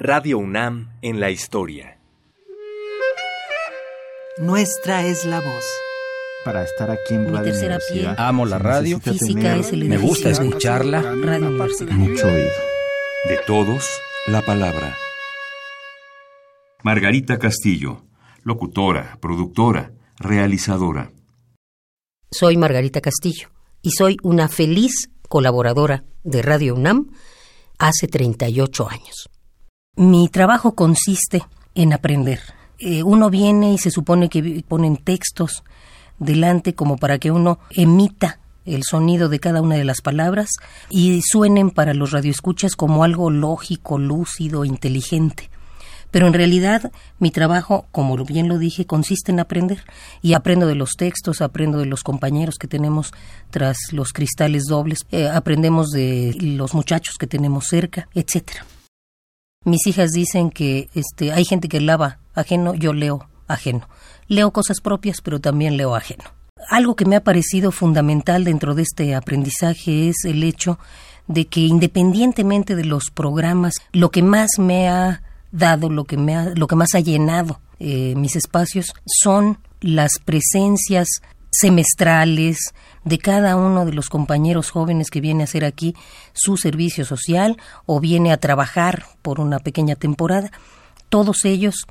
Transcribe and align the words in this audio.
Radio 0.00 0.38
UNAM 0.38 0.92
en 1.02 1.18
la 1.18 1.30
historia. 1.30 1.98
Nuestra 4.38 5.04
es 5.04 5.24
la 5.24 5.40
voz. 5.40 5.64
Para 6.44 6.62
estar 6.62 6.88
aquí 6.90 7.14
en 7.14 7.24
Mi 7.24 7.30
Radio 7.32 7.44
tercera 7.52 7.74
Universidad. 7.74 8.14
piel. 8.16 8.24
Amo 8.26 8.46
la 8.46 8.58
radio. 8.58 9.00
Física 9.00 9.56
es 9.56 9.72
el 9.72 9.84
Me 9.86 9.96
gusta 9.98 10.30
escucharla. 10.30 11.02
Radio 11.02 11.48
Universidad. 11.48 11.92
Mucho 11.94 12.28
oído. 12.28 12.48
De 13.28 13.38
todos, 13.44 13.88
la 14.28 14.42
palabra. 14.42 14.96
Margarita 16.84 17.38
Castillo, 17.38 18.04
locutora, 18.44 19.18
productora, 19.20 19.90
realizadora. 20.20 21.10
Soy 22.30 22.56
Margarita 22.56 23.00
Castillo 23.00 23.48
y 23.82 23.90
soy 23.90 24.16
una 24.22 24.48
feliz 24.48 25.10
colaboradora 25.28 26.04
de 26.22 26.42
Radio 26.42 26.76
UNAM 26.76 27.10
hace 27.80 28.06
38 28.06 28.88
años. 28.88 29.28
Mi 29.98 30.28
trabajo 30.28 30.76
consiste 30.76 31.42
en 31.74 31.92
aprender. 31.92 32.38
Eh, 32.78 33.02
uno 33.02 33.30
viene 33.30 33.72
y 33.72 33.78
se 33.78 33.90
supone 33.90 34.28
que 34.28 34.62
ponen 34.68 34.96
textos 34.96 35.64
delante 36.20 36.72
como 36.76 36.98
para 36.98 37.18
que 37.18 37.32
uno 37.32 37.58
emita 37.70 38.38
el 38.64 38.84
sonido 38.84 39.28
de 39.28 39.40
cada 39.40 39.60
una 39.60 39.74
de 39.74 39.82
las 39.82 40.00
palabras 40.00 40.50
y 40.88 41.20
suenen 41.22 41.70
para 41.72 41.94
los 41.94 42.12
radioescuchas 42.12 42.76
como 42.76 43.02
algo 43.02 43.28
lógico, 43.30 43.98
lúcido, 43.98 44.64
inteligente. 44.64 45.50
Pero 46.12 46.28
en 46.28 46.34
realidad 46.34 46.92
mi 47.18 47.32
trabajo, 47.32 47.88
como 47.90 48.16
bien 48.24 48.46
lo 48.46 48.58
dije, 48.58 48.86
consiste 48.86 49.32
en 49.32 49.40
aprender. 49.40 49.82
Y 50.22 50.34
aprendo 50.34 50.68
de 50.68 50.76
los 50.76 50.92
textos, 50.92 51.42
aprendo 51.42 51.78
de 51.78 51.86
los 51.86 52.04
compañeros 52.04 52.54
que 52.54 52.68
tenemos 52.68 53.10
tras 53.50 53.78
los 53.90 54.12
cristales 54.12 54.66
dobles, 54.68 55.00
eh, 55.10 55.26
aprendemos 55.28 55.88
de 55.88 56.36
los 56.40 56.72
muchachos 56.72 57.16
que 57.18 57.26
tenemos 57.26 57.66
cerca, 57.66 58.08
etcétera. 58.14 58.64
Mis 59.64 59.86
hijas 59.86 60.12
dicen 60.12 60.50
que 60.50 60.88
este, 60.94 61.32
hay 61.32 61.44
gente 61.44 61.68
que 61.68 61.80
lava 61.80 62.18
ajeno, 62.34 62.74
yo 62.74 62.92
leo 62.92 63.28
ajeno. 63.48 63.88
Leo 64.28 64.52
cosas 64.52 64.80
propias, 64.80 65.20
pero 65.20 65.40
también 65.40 65.76
leo 65.76 65.94
ajeno. 65.96 66.24
Algo 66.70 66.96
que 66.96 67.04
me 67.04 67.16
ha 67.16 67.24
parecido 67.24 67.72
fundamental 67.72 68.44
dentro 68.44 68.74
de 68.74 68.82
este 68.82 69.14
aprendizaje 69.14 70.08
es 70.08 70.24
el 70.24 70.42
hecho 70.44 70.78
de 71.26 71.46
que 71.46 71.60
independientemente 71.60 72.76
de 72.76 72.84
los 72.84 73.10
programas, 73.12 73.74
lo 73.92 74.10
que 74.10 74.22
más 74.22 74.50
me 74.58 74.88
ha 74.88 75.22
dado, 75.50 75.90
lo 75.90 76.04
que, 76.04 76.16
me 76.16 76.36
ha- 76.36 76.50
lo 76.54 76.66
que 76.66 76.76
más 76.76 76.94
ha 76.94 77.00
llenado 77.00 77.60
eh, 77.80 78.14
mis 78.16 78.36
espacios 78.36 78.92
son 79.06 79.58
las 79.80 80.12
presencias 80.24 81.08
semestrales 81.50 82.74
de 83.04 83.18
cada 83.18 83.56
uno 83.56 83.84
de 83.84 83.92
los 83.92 84.08
compañeros 84.08 84.70
jóvenes 84.70 85.10
que 85.10 85.20
viene 85.20 85.42
a 85.42 85.44
hacer 85.44 85.64
aquí 85.64 85.94
su 86.32 86.56
servicio 86.56 87.04
social 87.04 87.56
o 87.86 88.00
viene 88.00 88.32
a 88.32 88.36
trabajar 88.36 89.06
por 89.22 89.40
una 89.40 89.58
pequeña 89.58 89.96
temporada. 89.96 90.50
Todos 91.08 91.44
ellos 91.44 91.86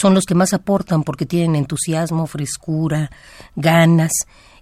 son 0.00 0.14
los 0.14 0.24
que 0.24 0.34
más 0.34 0.52
aportan 0.52 1.04
porque 1.04 1.26
tienen 1.26 1.54
entusiasmo, 1.54 2.26
frescura, 2.26 3.10
ganas, 3.54 4.12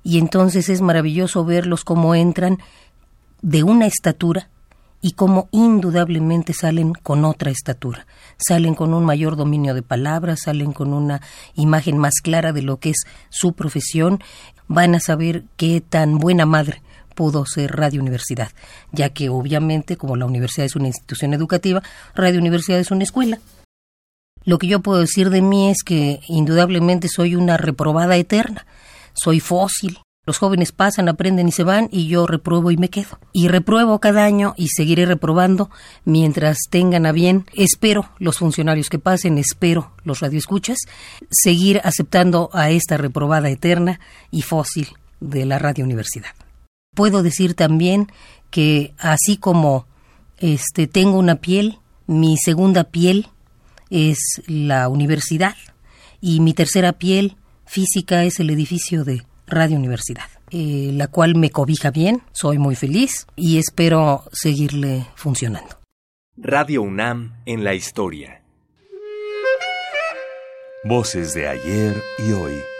y 0.03 0.19
entonces 0.19 0.69
es 0.69 0.81
maravilloso 0.81 1.45
verlos 1.45 1.85
cómo 1.85 2.15
entran 2.15 2.59
de 3.41 3.63
una 3.63 3.87
estatura 3.87 4.51
y 5.03 5.13
cómo 5.13 5.49
indudablemente 5.51 6.55
salen 6.55 6.95
con 6.95 7.25
otra 7.25 7.51
estatura. 7.51 8.07
Salen 8.39 8.75
con 8.75 8.95
un 8.95 9.05
mayor 9.05 9.37
dominio 9.37 9.75
de 9.75 9.83
palabras, 9.83 10.43
salen 10.45 10.73
con 10.73 10.95
una 10.95 11.21
imagen 11.55 11.99
más 11.99 12.15
clara 12.23 12.53
de 12.53 12.63
lo 12.63 12.79
que 12.79 12.91
es 12.91 13.05
su 13.29 13.53
profesión, 13.53 14.21
van 14.69 14.95
a 14.95 15.01
saber 15.01 15.45
qué 15.57 15.81
tan 15.81 16.19
buena 16.19 16.47
madre 16.47 16.83
pudo 17.17 17.45
ser 17.45 17.77
Radio 17.77 18.01
Universidad, 18.01 18.53
ya 18.93 19.11
que 19.11 19.29
obviamente 19.29 19.97
como 19.97 20.17
la 20.17 20.25
universidad 20.25 20.67
es 20.67 20.77
una 20.77 20.87
institución 20.87 21.35
educativa, 21.35 21.83
Radio 22.15 22.41
Universidad 22.41 22.79
es 22.79 22.91
una 22.91 23.05
escuela. 23.05 23.39
Lo 24.45 24.59
que 24.59 24.67
yo 24.67 24.81
puedo 24.81 25.01
decir 25.01 25.31
de 25.31 25.43
mí 25.43 25.69
es 25.69 25.83
que 25.85 26.21
indudablemente 26.29 27.09
soy 27.09 27.37
una 27.37 27.57
reprobada 27.57 28.17
eterna, 28.17 28.67
soy 29.15 29.41
fósil. 29.41 29.99
Los 30.25 30.39
jóvenes 30.39 30.71
pasan, 30.71 31.09
aprenden 31.09 31.49
y 31.49 31.53
se 31.53 31.65
van 31.65 31.89
y 31.91 32.07
yo 32.07 32.29
repruebo 32.29 32.71
y 32.71 32.77
me 32.77 32.91
quedo. 32.91 33.19
Y 33.33 33.49
repruebo 33.49 33.99
cada 33.99 34.25
año 34.25 34.55
y 34.57 34.69
seguiré 34.69 35.05
reprobando 35.05 35.69
mientras 36.05 36.59
tengan 36.71 37.07
a 37.07 37.13
bien, 37.13 37.45
espero 37.55 38.09
los 38.21 38.39
funcionarios 38.39 38.89
que 38.89 39.01
pasen, 39.01 39.37
espero 39.37 39.91
los 40.05 40.21
radioescuchas, 40.21 40.79
seguir 41.29 41.81
aceptando 41.83 42.51
a 42.53 42.71
esta 42.71 42.99
reprobada 42.99 43.51
eterna 43.51 43.99
y 44.31 44.43
fósil 44.43 44.91
de 45.19 45.45
la 45.45 45.59
Radio 45.59 45.85
Universidad. 45.85 46.31
Puedo 46.95 47.25
decir 47.25 47.55
también 47.55 48.13
que 48.51 48.95
así 48.99 49.39
como 49.39 49.87
este 50.39 50.87
tengo 50.87 51.19
una 51.19 51.37
piel, 51.37 51.81
mi 52.07 52.37
segunda 52.37 52.85
piel 52.85 53.27
es 53.91 54.19
la 54.47 54.89
universidad 54.89 55.57
y 56.21 56.39
mi 56.39 56.55
tercera 56.55 56.93
piel 56.93 57.37
física 57.67 58.23
es 58.23 58.39
el 58.39 58.51
edificio 58.51 59.03
de 59.03 59.25
Radio 59.53 59.77
Universidad, 59.77 60.25
eh, 60.51 60.91
la 60.95 61.09
cual 61.09 61.37
me 61.37 61.51
cobija 61.51 61.91
bien, 61.91 62.23
soy 62.33 62.57
muy 62.57 62.75
feliz 62.75 63.27
y 63.37 63.59
espero 63.59 64.25
seguirle 64.33 65.07
funcionando. 65.15 65.79
Radio 66.39 66.81
UNAM 66.83 67.35
en 67.45 67.63
la 67.63 67.75
historia. 67.75 68.43
Voces 70.85 71.35
de 71.35 71.49
ayer 71.49 72.03
y 72.19 72.33
hoy. 72.33 72.72